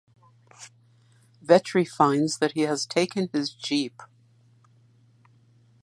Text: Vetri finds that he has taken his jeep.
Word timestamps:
Vetri 1.45 1.87
finds 1.87 2.39
that 2.39 2.53
he 2.53 2.61
has 2.61 2.87
taken 2.87 3.29
his 3.31 3.53
jeep. 3.53 4.01